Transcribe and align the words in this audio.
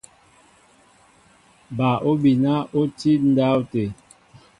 Bal 1.77 1.97
obina 2.09 2.53
oti 2.79 3.11
ndáwte. 3.29 3.83